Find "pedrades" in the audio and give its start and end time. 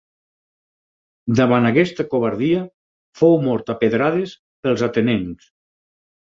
3.85-4.35